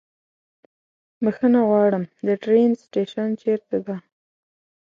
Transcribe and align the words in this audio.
بښنه 1.23 1.59
غواړم، 1.69 2.03
د 2.27 2.29
ټرين 2.43 2.71
سټيشن 2.83 3.29
چيرته 3.41 3.77
ده؟ 3.85 3.95